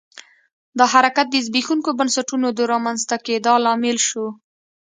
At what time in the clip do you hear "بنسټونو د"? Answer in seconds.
1.99-2.59